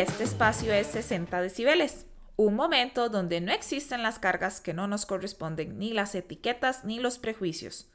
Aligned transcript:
este 0.00 0.24
espacio 0.24 0.72
es 0.72 0.86
60 0.88 1.42
decibeles, 1.42 2.06
un 2.36 2.54
momento 2.56 3.10
donde 3.10 3.40
no 3.40 3.52
existen 3.52 4.02
las 4.02 4.18
cargas 4.18 4.60
que 4.60 4.72
no 4.72 4.88
nos 4.88 5.04
corresponden, 5.04 5.78
ni 5.78 5.92
las 5.92 6.14
etiquetas 6.14 6.84
ni 6.84 6.98
los 6.98 7.18
prejuicios. 7.18 7.88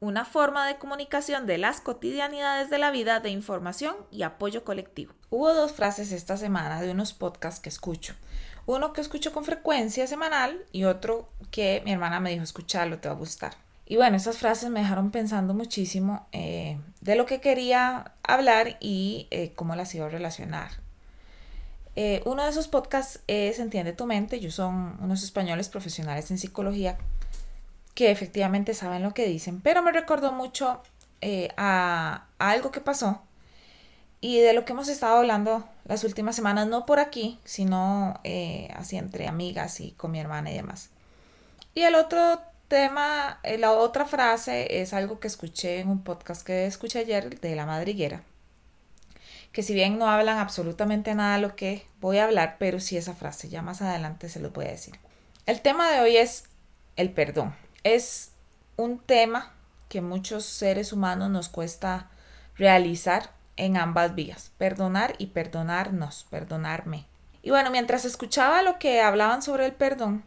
Una 0.00 0.24
forma 0.24 0.66
de 0.66 0.76
comunicación 0.78 1.46
de 1.46 1.58
las 1.58 1.80
cotidianidades 1.80 2.68
de 2.68 2.78
la 2.78 2.90
vida 2.90 3.20
de 3.20 3.30
información 3.30 3.94
y 4.10 4.22
apoyo 4.22 4.64
colectivo. 4.64 5.14
Hubo 5.30 5.54
dos 5.54 5.72
frases 5.72 6.10
esta 6.10 6.36
semana 6.36 6.80
de 6.82 6.90
unos 6.90 7.12
podcasts 7.12 7.60
que 7.60 7.68
escucho. 7.68 8.14
Uno 8.66 8.92
que 8.92 9.00
escucho 9.00 9.32
con 9.32 9.44
frecuencia 9.44 10.06
semanal 10.06 10.66
y 10.72 10.84
otro 10.84 11.28
que 11.50 11.82
mi 11.84 11.92
hermana 11.92 12.18
me 12.18 12.30
dijo 12.30 12.42
escucharlo, 12.42 12.98
te 12.98 13.08
va 13.08 13.14
a 13.14 13.18
gustar. 13.18 13.54
Y 13.84 13.96
bueno, 13.96 14.16
esas 14.16 14.38
frases 14.38 14.70
me 14.70 14.80
dejaron 14.80 15.10
pensando 15.10 15.54
muchísimo 15.54 16.26
eh, 16.32 16.78
de 17.00 17.16
lo 17.16 17.26
que 17.26 17.40
quería 17.40 18.12
hablar 18.22 18.76
y 18.80 19.26
eh, 19.30 19.52
cómo 19.54 19.74
las 19.74 19.94
iba 19.94 20.06
a 20.06 20.08
relacionar. 20.08 20.70
Eh, 21.94 22.22
uno 22.24 22.44
de 22.44 22.50
esos 22.50 22.68
podcasts 22.68 23.20
es 23.26 23.58
Entiende 23.58 23.92
tu 23.92 24.06
mente. 24.06 24.36
Ellos 24.36 24.54
son 24.54 24.96
unos 25.00 25.22
españoles 25.22 25.68
profesionales 25.68 26.30
en 26.30 26.38
psicología 26.38 26.96
que 27.94 28.10
efectivamente 28.10 28.72
saben 28.72 29.02
lo 29.02 29.12
que 29.12 29.26
dicen, 29.26 29.60
pero 29.60 29.82
me 29.82 29.92
recordó 29.92 30.32
mucho 30.32 30.80
a, 31.58 32.24
algo 32.38 32.70
que 32.70 32.80
pasó 32.80 33.20
y 34.22 34.40
de 34.40 34.54
lo 34.54 34.64
que 34.64 34.72
hemos 34.72 34.88
estado 34.88 35.18
hablando 35.18 35.68
las 35.84 36.02
últimas 36.04 36.34
semanas, 36.34 36.66
no 36.66 36.86
por 36.86 36.98
aquí, 36.98 37.38
sino 37.44 38.18
así 38.74 38.96
entre 38.96 39.28
amigas 39.28 39.80
y 39.80 39.90
con 39.90 40.12
mi 40.12 40.20
hermana 40.20 40.50
y 40.50 40.54
demás. 40.54 40.88
Y 41.74 41.82
el 41.82 41.94
otro 41.94 42.40
tema, 42.72 43.38
eh, 43.42 43.58
la 43.58 43.72
otra 43.72 44.06
frase 44.06 44.80
es 44.80 44.94
algo 44.94 45.20
que 45.20 45.28
escuché 45.28 45.80
en 45.80 45.90
un 45.90 46.02
podcast 46.02 46.40
que 46.40 46.64
escuché 46.64 47.00
ayer 47.00 47.38
de 47.38 47.54
La 47.54 47.66
Madriguera, 47.66 48.22
que 49.52 49.62
si 49.62 49.74
bien 49.74 49.98
no 49.98 50.08
hablan 50.08 50.38
absolutamente 50.38 51.14
nada 51.14 51.34
de 51.34 51.42
lo 51.42 51.54
que 51.54 51.86
voy 52.00 52.16
a 52.16 52.24
hablar, 52.24 52.56
pero 52.58 52.80
sí 52.80 52.96
esa 52.96 53.12
frase, 53.12 53.50
ya 53.50 53.60
más 53.60 53.82
adelante 53.82 54.30
se 54.30 54.40
los 54.40 54.54
voy 54.54 54.64
a 54.64 54.70
decir. 54.70 54.98
El 55.44 55.60
tema 55.60 55.90
de 55.90 56.00
hoy 56.00 56.16
es 56.16 56.44
el 56.96 57.10
perdón. 57.10 57.54
Es 57.84 58.30
un 58.78 58.98
tema 59.00 59.52
que 59.90 60.00
muchos 60.00 60.46
seres 60.46 60.94
humanos 60.94 61.28
nos 61.28 61.50
cuesta 61.50 62.08
realizar 62.56 63.32
en 63.58 63.76
ambas 63.76 64.14
vías, 64.14 64.50
perdonar 64.56 65.14
y 65.18 65.26
perdonarnos, 65.26 66.26
perdonarme. 66.30 67.04
Y 67.42 67.50
bueno, 67.50 67.70
mientras 67.70 68.06
escuchaba 68.06 68.62
lo 68.62 68.78
que 68.78 69.02
hablaban 69.02 69.42
sobre 69.42 69.66
el 69.66 69.74
perdón, 69.74 70.24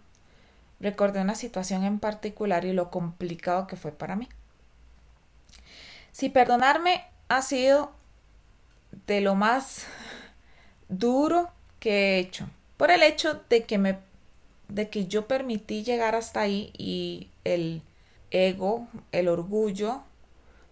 recordé 0.80 1.22
una 1.22 1.36
situación 1.36 1.84
en 1.84 2.00
particular 2.00 2.66
y 2.66 2.73
lo 2.73 2.92
complicado 2.92 3.68
que 3.68 3.76
fue 3.76 3.92
para 3.92 4.16
mí. 4.16 4.28
Si 6.12 6.30
perdonarme 6.30 7.04
ha 7.28 7.42
sido 7.42 7.92
de 9.08 9.22
lo 9.22 9.36
más 9.36 9.86
duro 10.90 11.50
que 11.80 12.16
he 12.16 12.20
hecho, 12.20 12.50
por 12.78 12.92
el 12.92 13.03
hecho 13.03 13.42
de 13.50 13.64
que 13.64 13.78
me 13.78 14.00
de 14.68 14.90
que 14.90 15.08
yo 15.08 15.28
permití 15.28 15.84
llegar 15.84 16.16
hasta 16.16 16.42
ahí 16.42 16.72
y 16.78 17.30
el 17.44 17.81
ego, 18.31 18.88
el 19.12 19.28
orgullo, 19.28 20.03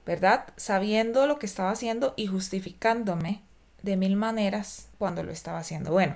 ¿verdad? 0.06 0.46
Sabiendo 0.58 1.28
lo 1.28 1.40
que 1.40 1.46
estaba 1.46 1.72
haciendo 1.72 2.14
y 2.18 2.28
justificándome 2.28 3.42
de 3.82 3.98
mil 3.98 4.16
maneras 4.16 4.90
cuando 4.98 5.24
lo 5.24 5.32
estaba 5.32 5.60
haciendo. 5.60 5.92
Bueno, 5.92 6.16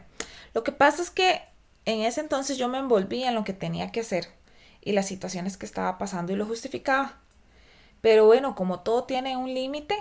lo 0.54 0.64
que 0.64 0.72
pasa 0.72 1.02
es 1.02 1.12
que 1.12 1.42
en 1.88 2.02
ese 2.02 2.20
entonces 2.20 2.58
yo 2.58 2.68
me 2.68 2.80
envolví 2.80 3.24
en 3.24 3.34
lo 3.34 3.46
que 3.46 3.54
tenía 3.54 3.94
que 3.94 4.02
hacer 4.02 4.28
y 4.82 4.92
las 4.92 5.08
situaciones 5.08 5.56
que 5.56 5.66
estaba 5.66 5.98
pasando 5.98 6.34
y 6.34 6.36
lo 6.36 6.46
justificaba. 6.46 7.18
Pero 8.02 8.26
bueno, 8.26 8.56
como 8.56 8.82
todo 8.82 9.06
tiene 9.06 9.38
un 9.38 9.54
límite 9.54 9.96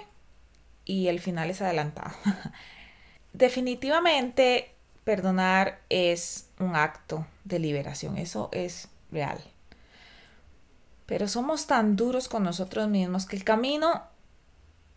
y 0.84 1.06
el 1.06 1.20
final 1.20 1.48
es 1.48 1.62
adelantado. 1.62 2.10
Definitivamente 3.32 4.74
perdonar 5.04 5.78
es 5.88 6.48
un 6.58 6.74
acto 6.74 7.24
de 7.44 7.60
liberación, 7.60 8.18
eso 8.18 8.48
es 8.50 8.88
real. 9.12 9.38
Pero 11.06 11.28
somos 11.28 11.68
tan 11.68 11.94
duros 11.94 12.26
con 12.26 12.42
nosotros 12.42 12.88
mismos 12.88 13.26
que 13.26 13.36
el 13.36 13.44
camino, 13.44 14.02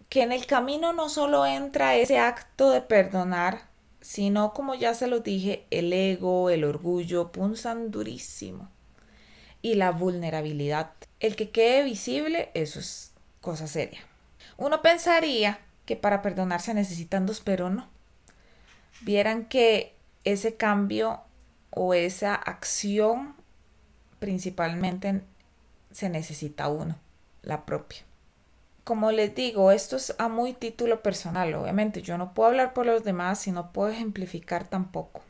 que 0.10 0.24
en 0.24 0.32
el 0.32 0.48
camino 0.48 0.92
no 0.92 1.08
solo 1.08 1.46
entra 1.46 1.96
ese 1.98 2.18
acto 2.18 2.72
de 2.72 2.82
perdonar, 2.82 3.69
sino 4.02 4.54
como 4.54 4.76
ya 4.76 4.94
se 4.94 5.08
lo 5.08 5.20
dije, 5.20 5.66
el 5.72 5.92
ego, 5.94 6.50
el 6.50 6.64
orgullo 6.64 7.32
punzan 7.32 7.92
durísimo. 7.92 8.70
Y 9.62 9.76
la 9.76 9.92
vulnerabilidad. 9.92 10.92
El 11.20 11.36
que 11.36 11.50
quede 11.50 11.84
visible, 11.84 12.50
eso 12.54 12.80
es 12.80 13.12
cosa 13.42 13.68
seria. 13.68 14.00
Uno 14.58 14.82
pensaría 14.82 15.60
que 15.86 15.96
para 15.96 16.22
perdonar 16.22 16.62
se 16.62 16.74
necesitan 16.74 17.26
dos, 17.26 17.42
pero 17.42 17.70
no. 17.70 17.90
Vieran 19.02 19.46
que 19.46 19.96
ese 20.24 20.56
cambio 20.56 21.22
o 21.72 21.94
esa 21.94 22.36
acción 22.36 23.36
principalmente 24.20 25.22
se 25.92 26.10
necesita 26.10 26.68
uno, 26.68 26.98
la 27.42 27.66
propia 27.66 28.09
como 28.90 29.12
les 29.12 29.36
digo, 29.36 29.72
esto 29.72 29.98
es 29.98 30.16
a 30.18 30.30
muy 30.30 30.54
título 30.54 31.04
personal. 31.04 31.54
Obviamente 31.54 32.02
yo 32.02 32.18
no 32.18 32.34
puedo 32.34 32.50
hablar 32.50 32.74
por 32.74 32.88
los 32.88 33.04
demás 33.04 33.46
y 33.46 33.52
no 33.52 33.72
puedo 33.72 33.90
ejemplificar 33.90 34.68
tampoco. 34.68 35.22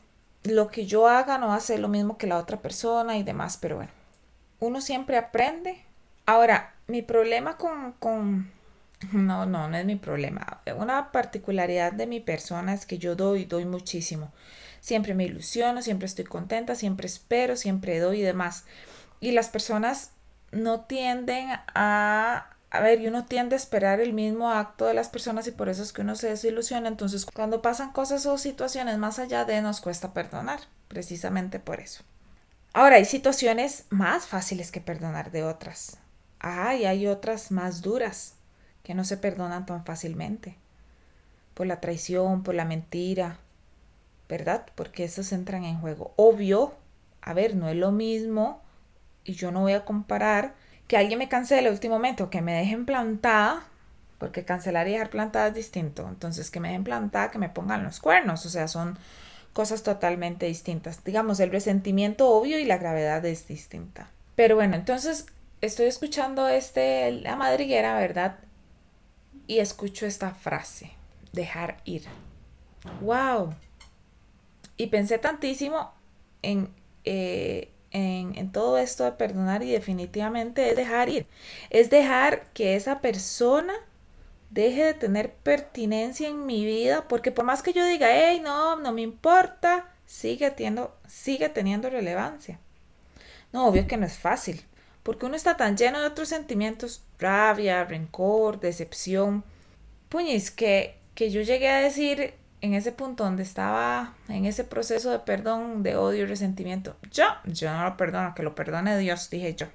Lo 0.44 0.68
que 0.68 0.86
yo 0.86 1.06
haga 1.06 1.36
no 1.36 1.48
va 1.48 1.56
a 1.56 1.60
ser 1.60 1.78
lo 1.78 1.88
mismo 1.88 2.16
que 2.16 2.26
la 2.26 2.38
otra 2.38 2.62
persona 2.62 3.18
y 3.18 3.22
demás, 3.22 3.58
pero 3.60 3.76
bueno, 3.76 3.90
uno 4.60 4.80
siempre 4.80 5.18
aprende. 5.18 5.84
Ahora, 6.24 6.72
mi 6.86 7.02
problema 7.02 7.58
con, 7.58 7.92
con... 7.98 8.50
No, 9.12 9.44
no, 9.44 9.68
no 9.68 9.76
es 9.76 9.84
mi 9.84 9.96
problema. 9.96 10.62
Una 10.78 11.12
particularidad 11.12 11.92
de 11.92 12.06
mi 12.06 12.20
persona 12.20 12.72
es 12.72 12.86
que 12.86 12.96
yo 12.96 13.14
doy, 13.14 13.44
doy 13.44 13.66
muchísimo. 13.66 14.32
Siempre 14.80 15.12
me 15.12 15.24
ilusiono, 15.24 15.82
siempre 15.82 16.06
estoy 16.06 16.24
contenta, 16.24 16.76
siempre 16.76 17.08
espero, 17.08 17.56
siempre 17.56 17.98
doy 17.98 18.20
y 18.20 18.22
demás. 18.22 18.64
Y 19.20 19.32
las 19.32 19.50
personas 19.50 20.12
no 20.50 20.80
tienden 20.86 21.50
a 21.74 22.56
a 22.70 22.80
ver, 22.80 23.00
y 23.00 23.08
uno 23.08 23.24
tiende 23.24 23.56
a 23.56 23.58
esperar 23.58 24.00
el 24.00 24.12
mismo 24.12 24.50
acto 24.50 24.86
de 24.86 24.94
las 24.94 25.08
personas 25.08 25.46
y 25.48 25.50
por 25.50 25.68
eso 25.68 25.82
es 25.82 25.92
que 25.92 26.02
uno 26.02 26.14
se 26.14 26.28
desilusiona. 26.28 26.88
Entonces, 26.88 27.26
cuando 27.26 27.62
pasan 27.62 27.92
cosas 27.92 28.26
o 28.26 28.38
situaciones 28.38 28.96
más 28.96 29.18
allá 29.18 29.44
de, 29.44 29.60
nos 29.60 29.80
cuesta 29.80 30.14
perdonar, 30.14 30.60
precisamente 30.86 31.58
por 31.58 31.80
eso. 31.80 32.04
Ahora, 32.72 32.96
hay 32.96 33.04
situaciones 33.04 33.86
más 33.90 34.26
fáciles 34.26 34.70
que 34.70 34.80
perdonar 34.80 35.32
de 35.32 35.42
otras. 35.42 35.98
Ah, 36.38 36.76
y 36.76 36.84
hay 36.84 37.08
otras 37.08 37.50
más 37.50 37.82
duras 37.82 38.34
que 38.84 38.94
no 38.94 39.04
se 39.04 39.16
perdonan 39.16 39.66
tan 39.66 39.84
fácilmente. 39.84 40.56
Por 41.54 41.66
la 41.66 41.80
traición, 41.80 42.44
por 42.44 42.54
la 42.54 42.64
mentira, 42.64 43.38
¿verdad? 44.28 44.66
Porque 44.76 45.02
esos 45.02 45.32
entran 45.32 45.64
en 45.64 45.80
juego. 45.80 46.14
Obvio, 46.14 46.74
a 47.20 47.34
ver, 47.34 47.56
no 47.56 47.68
es 47.68 47.76
lo 47.76 47.90
mismo 47.90 48.62
y 49.24 49.34
yo 49.34 49.50
no 49.50 49.62
voy 49.62 49.72
a 49.72 49.84
comparar 49.84 50.54
que 50.90 50.96
alguien 50.96 51.20
me 51.20 51.28
cancele 51.28 51.68
el 51.68 51.72
último 51.72 51.94
momento, 51.94 52.30
que 52.30 52.42
me 52.42 52.52
dejen 52.52 52.84
plantada, 52.84 53.62
porque 54.18 54.44
cancelar 54.44 54.88
y 54.88 54.92
dejar 54.94 55.08
plantada 55.08 55.46
es 55.46 55.54
distinto. 55.54 56.08
Entonces, 56.08 56.50
que 56.50 56.58
me 56.58 56.66
dejen 56.66 56.82
plantada, 56.82 57.30
que 57.30 57.38
me 57.38 57.48
pongan 57.48 57.84
los 57.84 58.00
cuernos, 58.00 58.44
o 58.44 58.48
sea, 58.48 58.66
son 58.66 58.98
cosas 59.52 59.84
totalmente 59.84 60.46
distintas. 60.46 61.04
Digamos, 61.04 61.38
el 61.38 61.52
resentimiento 61.52 62.28
obvio 62.28 62.58
y 62.58 62.64
la 62.64 62.76
gravedad 62.76 63.24
es 63.24 63.46
distinta. 63.46 64.10
Pero 64.34 64.56
bueno, 64.56 64.74
entonces 64.74 65.26
estoy 65.60 65.86
escuchando 65.86 66.48
este, 66.48 67.12
la 67.12 67.36
madriguera, 67.36 67.94
¿verdad? 67.94 68.40
Y 69.46 69.60
escucho 69.60 70.06
esta 70.06 70.34
frase, 70.34 70.90
dejar 71.30 71.76
ir. 71.84 72.02
¡Wow! 73.00 73.54
Y 74.76 74.88
pensé 74.88 75.18
tantísimo 75.18 75.92
en 76.42 76.68
eh, 77.04 77.70
en, 77.92 78.52
todo 78.52 78.78
esto 78.78 79.04
de 79.04 79.12
perdonar 79.12 79.62
y 79.62 79.70
definitivamente 79.70 80.70
es 80.70 80.76
dejar 80.76 81.08
ir. 81.08 81.26
Es 81.70 81.90
dejar 81.90 82.46
que 82.52 82.76
esa 82.76 83.00
persona 83.00 83.74
deje 84.50 84.84
de 84.84 84.94
tener 84.94 85.32
pertinencia 85.32 86.28
en 86.28 86.46
mi 86.46 86.64
vida, 86.64 87.06
porque 87.08 87.30
por 87.30 87.44
más 87.44 87.62
que 87.62 87.72
yo 87.72 87.84
diga, 87.84 88.08
hey, 88.10 88.40
no, 88.42 88.76
no 88.76 88.92
me 88.92 89.02
importa, 89.02 89.88
sigue 90.06 90.50
teniendo, 90.50 90.96
sigue 91.06 91.48
teniendo 91.48 91.88
relevancia. 91.90 92.58
No, 93.52 93.66
obvio 93.66 93.86
que 93.86 93.96
no 93.96 94.06
es 94.06 94.18
fácil, 94.18 94.64
porque 95.02 95.26
uno 95.26 95.36
está 95.36 95.56
tan 95.56 95.76
lleno 95.76 96.00
de 96.00 96.06
otros 96.06 96.28
sentimientos, 96.28 97.02
rabia, 97.18 97.84
rencor, 97.84 98.60
decepción. 98.60 99.44
Puñis, 100.08 100.50
que, 100.50 100.96
que 101.14 101.30
yo 101.30 101.42
llegué 101.42 101.68
a 101.68 101.80
decir, 101.80 102.34
en 102.60 102.74
ese 102.74 102.92
punto 102.92 103.24
donde 103.24 103.42
estaba 103.42 104.14
en 104.28 104.44
ese 104.44 104.64
proceso 104.64 105.10
de 105.10 105.20
perdón, 105.20 105.82
de 105.82 105.96
odio 105.96 106.24
y 106.24 106.26
resentimiento, 106.26 106.96
yo, 107.10 107.24
yo 107.44 107.72
no 107.72 107.84
lo 107.84 107.96
perdono, 107.96 108.34
que 108.34 108.42
lo 108.42 108.54
perdone 108.54 108.98
Dios, 108.98 109.30
dije 109.30 109.54
yo. 109.54 109.66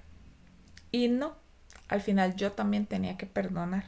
Y 0.92 1.08
no, 1.08 1.36
al 1.88 2.02
final 2.02 2.36
yo 2.36 2.52
también 2.52 2.86
tenía 2.86 3.18
que 3.18 3.26
perdonar. 3.26 3.86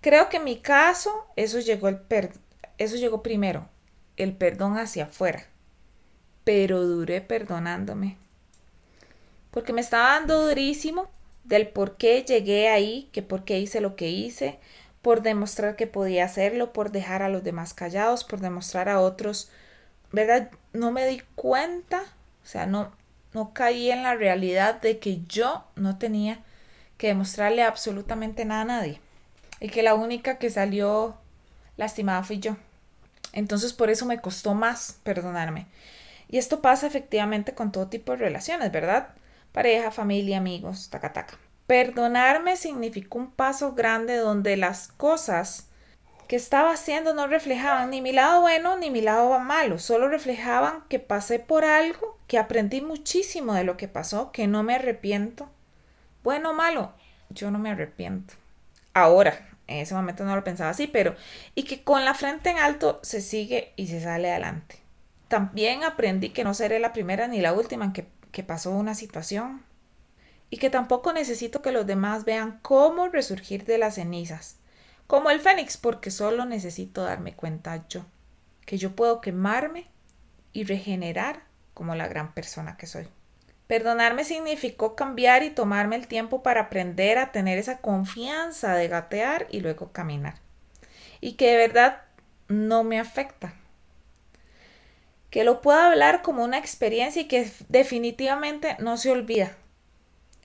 Creo 0.00 0.28
que 0.28 0.36
en 0.36 0.44
mi 0.44 0.58
caso 0.60 1.26
eso 1.36 1.58
llegó, 1.58 1.88
el 1.88 2.00
eso 2.78 2.96
llegó 2.96 3.22
primero, 3.22 3.68
el 4.16 4.32
perdón 4.32 4.78
hacia 4.78 5.04
afuera, 5.04 5.44
pero 6.44 6.84
duré 6.84 7.20
perdonándome. 7.20 8.16
Porque 9.50 9.72
me 9.72 9.80
estaba 9.80 10.14
dando 10.14 10.46
durísimo 10.46 11.08
del 11.44 11.68
por 11.68 11.96
qué 11.96 12.22
llegué 12.22 12.68
ahí, 12.68 13.08
que 13.12 13.22
por 13.22 13.44
qué 13.44 13.58
hice 13.58 13.80
lo 13.80 13.96
que 13.96 14.10
hice, 14.10 14.60
por 15.02 15.22
demostrar 15.22 15.76
que 15.76 15.86
podía 15.86 16.24
hacerlo, 16.24 16.72
por 16.72 16.90
dejar 16.90 17.22
a 17.22 17.28
los 17.28 17.44
demás 17.44 17.74
callados, 17.74 18.24
por 18.24 18.40
demostrar 18.40 18.88
a 18.88 19.00
otros 19.00 19.50
¿verdad? 20.12 20.50
No 20.72 20.90
me 20.90 21.06
di 21.06 21.22
cuenta, 21.34 22.02
o 22.42 22.46
sea, 22.46 22.66
no, 22.66 22.92
no 23.32 23.52
caí 23.52 23.90
en 23.90 24.02
la 24.02 24.14
realidad 24.14 24.80
de 24.80 24.98
que 24.98 25.22
yo 25.26 25.64
no 25.76 25.98
tenía 25.98 26.40
que 26.96 27.08
demostrarle 27.08 27.62
absolutamente 27.62 28.44
nada 28.44 28.62
a 28.62 28.64
nadie. 28.64 29.00
Y 29.60 29.68
que 29.68 29.82
la 29.82 29.94
única 29.94 30.38
que 30.38 30.50
salió 30.50 31.16
lastimada 31.76 32.22
fui 32.22 32.38
yo. 32.38 32.56
Entonces 33.32 33.72
por 33.72 33.90
eso 33.90 34.06
me 34.06 34.20
costó 34.20 34.54
más 34.54 34.98
perdonarme. 35.02 35.66
Y 36.28 36.38
esto 36.38 36.60
pasa 36.60 36.86
efectivamente 36.86 37.54
con 37.54 37.72
todo 37.72 37.88
tipo 37.88 38.12
de 38.12 38.18
relaciones, 38.18 38.70
¿verdad? 38.72 39.08
Pareja, 39.52 39.90
familia, 39.90 40.38
amigos, 40.38 40.90
taca 40.90 41.12
taca. 41.12 41.38
Perdonarme 41.68 42.56
significó 42.56 43.18
un 43.18 43.30
paso 43.30 43.74
grande 43.74 44.16
donde 44.16 44.56
las 44.56 44.88
cosas 44.88 45.68
que 46.26 46.34
estaba 46.34 46.72
haciendo 46.72 47.12
no 47.12 47.26
reflejaban 47.26 47.90
ni 47.90 48.00
mi 48.00 48.10
lado 48.10 48.40
bueno 48.40 48.78
ni 48.78 48.88
mi 48.88 49.02
lado 49.02 49.38
malo, 49.38 49.78
solo 49.78 50.08
reflejaban 50.08 50.82
que 50.88 50.98
pasé 50.98 51.38
por 51.38 51.66
algo, 51.66 52.18
que 52.26 52.38
aprendí 52.38 52.80
muchísimo 52.80 53.52
de 53.52 53.64
lo 53.64 53.76
que 53.76 53.86
pasó, 53.86 54.32
que 54.32 54.46
no 54.46 54.62
me 54.62 54.76
arrepiento. 54.76 55.50
Bueno 56.24 56.52
o 56.52 56.54
malo, 56.54 56.94
yo 57.28 57.50
no 57.50 57.58
me 57.58 57.70
arrepiento. 57.70 58.32
Ahora, 58.94 59.38
en 59.66 59.76
ese 59.76 59.94
momento 59.94 60.24
no 60.24 60.34
lo 60.34 60.44
pensaba 60.44 60.70
así, 60.70 60.86
pero 60.86 61.16
y 61.54 61.64
que 61.64 61.84
con 61.84 62.06
la 62.06 62.14
frente 62.14 62.48
en 62.48 62.56
alto 62.56 62.98
se 63.02 63.20
sigue 63.20 63.74
y 63.76 63.88
se 63.88 64.00
sale 64.00 64.30
adelante. 64.30 64.76
También 65.28 65.84
aprendí 65.84 66.30
que 66.30 66.44
no 66.44 66.54
seré 66.54 66.78
la 66.78 66.94
primera 66.94 67.28
ni 67.28 67.42
la 67.42 67.52
última 67.52 67.84
en 67.84 67.92
que, 67.92 68.06
que 68.32 68.42
pasó 68.42 68.70
una 68.70 68.94
situación 68.94 69.67
y 70.50 70.58
que 70.58 70.70
tampoco 70.70 71.12
necesito 71.12 71.62
que 71.62 71.72
los 71.72 71.86
demás 71.86 72.24
vean 72.24 72.58
cómo 72.62 73.08
resurgir 73.08 73.64
de 73.64 73.78
las 73.78 73.96
cenizas 73.96 74.58
como 75.08 75.30
el 75.30 75.40
fénix, 75.40 75.78
porque 75.78 76.10
solo 76.10 76.44
necesito 76.44 77.02
darme 77.02 77.32
cuenta 77.32 77.82
yo, 77.88 78.04
que 78.66 78.76
yo 78.76 78.94
puedo 78.94 79.22
quemarme 79.22 79.86
y 80.52 80.64
regenerar 80.64 81.44
como 81.72 81.94
la 81.94 82.06
gran 82.08 82.34
persona 82.34 82.76
que 82.76 82.86
soy. 82.86 83.08
Perdonarme 83.66 84.24
significó 84.24 84.94
cambiar 84.94 85.42
y 85.42 85.50
tomarme 85.50 85.96
el 85.96 86.08
tiempo 86.08 86.42
para 86.42 86.60
aprender 86.62 87.16
a 87.16 87.32
tener 87.32 87.58
esa 87.58 87.78
confianza 87.78 88.74
de 88.74 88.88
gatear 88.88 89.46
y 89.50 89.60
luego 89.60 89.92
caminar. 89.92 90.34
Y 91.22 91.32
que 91.32 91.52
de 91.52 91.56
verdad 91.56 92.02
no 92.48 92.84
me 92.84 93.00
afecta. 93.00 93.54
Que 95.30 95.42
lo 95.42 95.62
pueda 95.62 95.90
hablar 95.90 96.20
como 96.20 96.44
una 96.44 96.58
experiencia 96.58 97.22
y 97.22 97.28
que 97.28 97.50
definitivamente 97.70 98.76
no 98.78 98.98
se 98.98 99.10
olvida. 99.10 99.56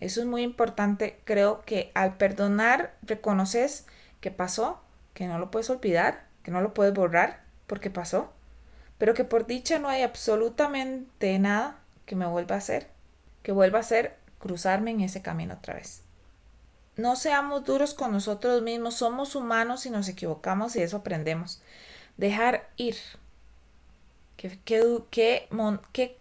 Eso 0.03 0.19
es 0.19 0.27
muy 0.27 0.41
importante. 0.41 1.17
Creo 1.23 1.61
que 1.61 1.89
al 1.95 2.17
perdonar 2.17 2.93
reconoces 3.03 3.85
que 4.19 4.31
pasó, 4.31 4.81
que 5.13 5.27
no 5.27 5.39
lo 5.39 5.49
puedes 5.49 5.69
olvidar, 5.69 6.25
que 6.43 6.51
no 6.51 6.59
lo 6.59 6.73
puedes 6.73 6.93
borrar 6.93 7.41
porque 7.67 7.89
pasó, 7.89 8.29
pero 8.97 9.13
que 9.13 9.23
por 9.23 9.47
dicha 9.47 9.79
no 9.79 9.87
hay 9.87 10.01
absolutamente 10.01 11.39
nada 11.39 11.79
que 12.05 12.17
me 12.17 12.25
vuelva 12.25 12.55
a 12.55 12.57
hacer, 12.57 12.89
que 13.43 13.53
vuelva 13.53 13.77
a 13.77 13.81
hacer 13.81 14.17
cruzarme 14.39 14.91
en 14.91 14.99
ese 14.99 15.21
camino 15.21 15.53
otra 15.53 15.75
vez. 15.75 16.01
No 16.97 17.15
seamos 17.15 17.63
duros 17.63 17.93
con 17.93 18.11
nosotros 18.11 18.61
mismos, 18.61 18.95
somos 18.95 19.37
humanos 19.37 19.85
y 19.85 19.89
nos 19.89 20.09
equivocamos 20.09 20.75
y 20.75 20.81
eso 20.81 20.97
aprendemos. 20.97 21.61
Dejar 22.17 22.69
ir. 22.75 22.97
Qué, 24.35 24.59
qué, 24.65 25.47
qué, 25.93 26.17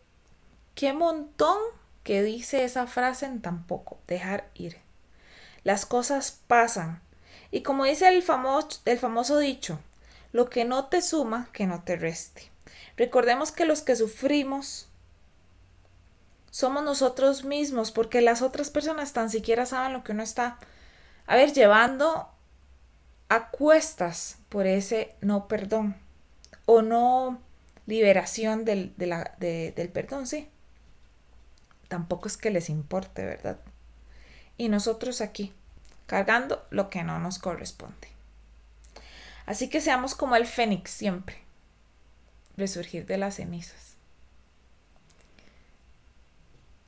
qué 0.76 0.92
montón 0.92 1.58
que 2.02 2.22
dice 2.22 2.64
esa 2.64 2.86
frase 2.86 3.26
en 3.26 3.40
tan 3.40 3.66
poco. 3.66 3.98
Dejar 4.06 4.48
ir. 4.54 4.78
Las 5.64 5.86
cosas 5.86 6.40
pasan, 6.46 7.00
y 7.50 7.62
como 7.62 7.84
dice 7.84 8.08
el 8.08 8.22
famoso, 8.22 8.80
el 8.84 8.98
famoso 8.98 9.38
dicho, 9.38 9.78
lo 10.32 10.48
que 10.48 10.64
no 10.64 10.86
te 10.86 11.02
suma, 11.02 11.48
que 11.52 11.66
no 11.66 11.82
te 11.82 11.96
reste. 11.96 12.50
Recordemos 12.96 13.52
que 13.52 13.64
los 13.64 13.82
que 13.82 13.94
sufrimos 13.94 14.88
somos 16.50 16.82
nosotros 16.82 17.44
mismos, 17.44 17.92
porque 17.92 18.20
las 18.20 18.42
otras 18.42 18.70
personas 18.70 19.12
tan 19.12 19.30
siquiera 19.30 19.66
saben 19.66 19.92
lo 19.92 20.02
que 20.02 20.12
uno 20.12 20.22
está, 20.22 20.58
a 21.26 21.36
ver, 21.36 21.52
llevando 21.52 22.28
a 23.28 23.48
cuestas 23.50 24.38
por 24.48 24.66
ese 24.66 25.14
no 25.20 25.48
perdón 25.48 25.96
o 26.66 26.82
no 26.82 27.40
liberación 27.86 28.64
del, 28.64 28.94
del 28.96 29.88
perdón, 29.90 30.26
sí. 30.26 30.48
Tampoco 31.92 32.26
es 32.26 32.38
que 32.38 32.48
les 32.48 32.70
importe, 32.70 33.22
¿verdad? 33.22 33.58
Y 34.56 34.70
nosotros 34.70 35.20
aquí, 35.20 35.52
cargando 36.06 36.66
lo 36.70 36.88
que 36.88 37.02
no 37.02 37.18
nos 37.18 37.38
corresponde. 37.38 38.08
Así 39.44 39.68
que 39.68 39.82
seamos 39.82 40.14
como 40.14 40.34
el 40.34 40.46
fénix 40.46 40.90
siempre, 40.90 41.36
resurgir 42.56 43.04
de 43.04 43.18
las 43.18 43.34
cenizas. 43.34 43.96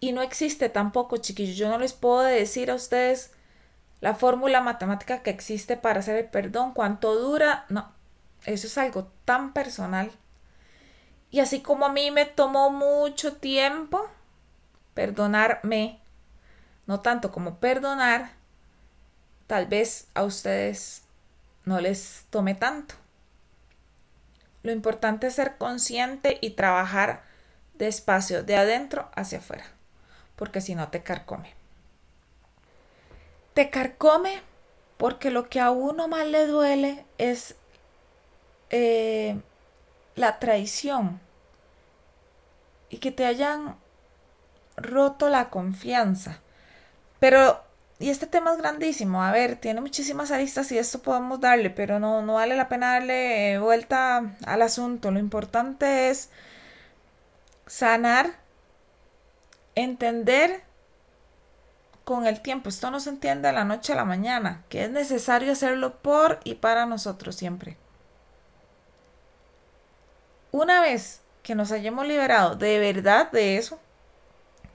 Y 0.01 0.13
no 0.13 0.23
existe 0.23 0.71
tampoco, 0.71 1.19
chiquillos, 1.19 1.59
yo 1.59 1.69
no 1.69 1.79
les 1.79 1.93
puedo 1.93 2.23
decir 2.23 2.71
a 2.71 2.75
ustedes 2.75 3.33
la 4.01 4.15
fórmula 4.15 4.63
matemática 4.63 5.23
que 5.23 5.29
existe 5.29 5.77
para 5.77 6.01
hacer 6.01 6.17
el 6.17 6.31
perdón, 6.31 6.73
cuánto 6.73 7.15
dura, 7.15 7.67
no, 7.69 7.93
eso 8.47 8.67
es 8.67 8.79
algo 8.79 9.13
tan 9.27 9.53
personal. 9.53 10.11
Y 11.31 11.41
así 11.41 11.61
como 11.61 11.85
a 11.85 11.93
mí 11.93 12.11
me 12.11 12.25
tomó 12.25 12.71
mucho 12.71 13.37
tiempo 13.37 14.09
perdonarme, 14.95 16.01
no 16.87 17.01
tanto 17.01 17.31
como 17.33 17.59
perdonar, 17.59 18.33
tal 19.47 19.67
vez 19.67 20.09
a 20.15 20.23
ustedes 20.23 21.03
no 21.65 21.81
les 21.81 22.27
tome 22.31 22.55
tanto. 22.55 22.95
Lo 24.63 24.73
importante 24.73 25.27
es 25.27 25.35
ser 25.35 25.59
consciente 25.59 26.39
y 26.41 26.51
trabajar 26.51 27.23
despacio, 27.75 28.43
de 28.43 28.57
adentro 28.57 29.11
hacia 29.15 29.39
afuera, 29.39 29.67
porque 30.37 30.61
si 30.61 30.75
no 30.75 30.89
te 30.89 31.03
carcome. 31.03 31.53
Te 33.53 33.71
carcome 33.71 34.43
porque 34.97 35.31
lo 35.31 35.49
que 35.49 35.61
a 35.61 35.71
uno 35.71 36.09
más 36.09 36.27
le 36.27 36.47
duele 36.47 37.05
es 37.19 37.57
eh, 38.71 39.41
la 40.15 40.39
traición 40.39 41.21
y 42.89 42.99
que 42.99 43.11
te 43.11 43.27
hayan 43.27 43.77
roto 44.77 45.29
la 45.29 45.51
confianza. 45.51 46.41
Pero 47.21 47.65
y 47.99 48.11
este 48.11 48.27
tema 48.27 48.53
es 48.53 48.59
grandísimo. 48.59 49.23
A 49.23 49.33
ver, 49.33 49.57
tiene 49.57 49.81
muchísimas 49.81 50.31
aristas 50.31 50.71
y 50.73 50.79
esto 50.79 51.01
podemos 51.01 51.41
darle, 51.41 51.71
pero 51.71 51.99
no, 51.99 52.23
no 52.23 52.35
vale 52.35 52.57
la 52.57 52.69
pena 52.69 52.95
darle 52.95 53.59
vuelta 53.59 54.37
al 54.45 54.63
asunto. 54.63 55.11
Lo 55.11 55.21
importante 55.21 56.11
es 56.11 56.29
sanar, 57.67 58.35
entender 59.75 60.65
con 62.05 62.27
el 62.27 62.41
tiempo. 62.41 62.69
Esto 62.69 62.91
no 62.91 63.01
se 63.01 63.11
entiende 63.11 63.49
de 63.49 63.55
la 63.55 63.65
noche 63.65 63.93
a 63.93 63.97
la 63.97 64.05
mañana, 64.05 64.65
que 64.69 64.85
es 64.85 64.91
necesario 64.91 65.53
hacerlo 65.53 65.99
por 65.99 66.41
y 66.45 66.57
para 66.57 66.87
nosotros 66.87 67.37
siempre. 67.37 67.77
Una 70.51 70.81
vez 70.81 71.21
que 71.43 71.55
nos 71.55 71.73
hayamos 71.73 72.07
liberado 72.07 72.57
de 72.57 72.79
verdad 72.79 73.31
de 73.31 73.57
eso, 73.57 73.79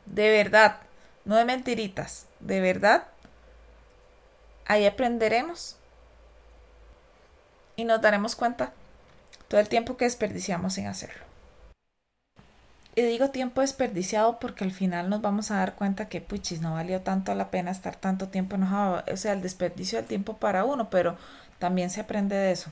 de 0.10 0.30
verdad, 0.30 0.78
no 1.25 1.36
de 1.36 1.46
mentiritas, 1.46 2.25
de 2.39 2.62
verdad, 2.62 3.06
ahí 4.66 4.86
aprenderemos 4.86 5.78
y 7.75 7.86
nos 7.86 8.01
daremos 8.01 8.36
cuenta 8.36 8.74
todo 9.48 9.60
el 9.60 9.70
tiempo 9.70 9.98
que 9.98 10.06
desperdiciamos 10.06 10.74
sin 10.74 10.88
hacerlo. 10.88 11.24
Y 12.96 13.01
digo 13.04 13.30
tiempo 13.30 13.62
desperdiciado 13.62 14.39
porque 14.39 14.63
al 14.63 14.72
final 14.72 15.10
nos 15.10 15.22
vamos 15.22 15.51
a 15.51 15.58
dar 15.58 15.75
cuenta 15.75 16.10
que 16.10 16.22
puchis 16.22 16.60
no 16.60 16.74
valió 16.74 17.01
tanto 17.01 17.34
la 17.34 17.50
pena 17.50 17.72
estar 17.72 17.96
tanto 17.96 18.28
tiempo 18.28 18.56
enojado, 18.56 19.04
o 19.12 19.18
sea, 19.18 19.34
el 19.34 19.42
desperdicio 19.42 20.00
del 20.00 20.08
tiempo 20.08 20.38
para 20.38 20.66
uno, 20.66 20.89
pero 20.89 21.16
también 21.60 21.89
se 21.89 22.01
aprende 22.01 22.36
de 22.36 22.51
eso. 22.51 22.72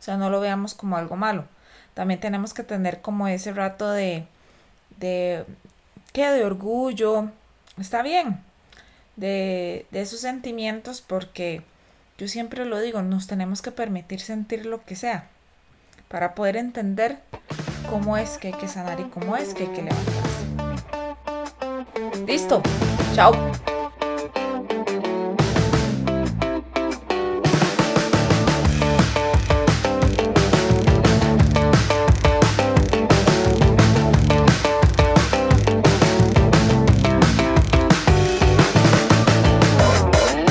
O 0.00 0.02
sea, 0.02 0.16
no 0.16 0.30
lo 0.30 0.40
veamos 0.40 0.74
como 0.74 0.96
algo 0.96 1.16
malo. 1.16 1.44
También 1.94 2.18
tenemos 2.18 2.54
que 2.54 2.62
tener 2.64 3.00
como 3.00 3.28
ese 3.28 3.52
rato 3.52 3.90
de 3.90 4.26
de 4.98 5.44
que 6.12 6.28
de 6.28 6.44
orgullo, 6.44 7.30
está 7.78 8.02
bien, 8.02 8.40
de, 9.16 9.86
de 9.90 10.00
esos 10.00 10.20
sentimientos 10.20 11.00
porque 11.00 11.62
yo 12.18 12.28
siempre 12.28 12.64
lo 12.64 12.80
digo, 12.80 13.02
nos 13.02 13.26
tenemos 13.26 13.62
que 13.62 13.70
permitir 13.70 14.20
sentir 14.20 14.66
lo 14.66 14.84
que 14.84 14.96
sea 14.96 15.28
para 16.08 16.34
poder 16.34 16.56
entender 16.56 17.18
cómo 17.90 18.16
es 18.16 18.38
que 18.38 18.48
hay 18.48 18.54
que 18.54 18.68
sanar 18.68 18.98
y 19.00 19.04
cómo 19.04 19.36
es 19.36 19.54
que 19.54 19.64
hay 19.64 19.68
que 19.68 19.82
levantarse. 19.82 20.48
Listo, 22.26 22.62
chao. 23.14 23.32